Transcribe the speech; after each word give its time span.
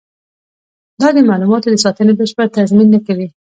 دا 1.01 1.07
د 1.15 1.17
معلوماتو 1.29 1.71
د 1.71 1.75
ساتنې 1.85 2.13
بشپړ 2.19 2.45
تضمین 2.57 2.87
نه 2.95 2.99
کوي. 3.07 3.27